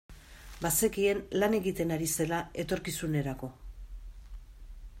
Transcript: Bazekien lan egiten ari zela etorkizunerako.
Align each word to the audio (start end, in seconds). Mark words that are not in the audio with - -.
Bazekien 0.61 1.19
lan 1.43 1.57
egiten 1.57 1.93
ari 1.97 2.07
zela 2.15 2.39
etorkizunerako. 2.63 3.51